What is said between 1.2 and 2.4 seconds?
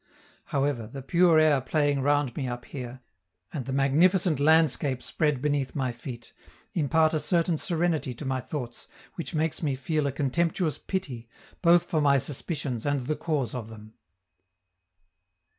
air playing round